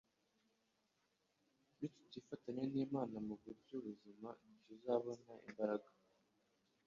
Nitutifatanya 1.77 2.63
n'Imana 2.73 3.15
mu 3.27 3.35
buryo 3.43 3.75
buzima 3.85 4.29
ntituzabona 4.45 5.33
imbaraga 5.49 5.89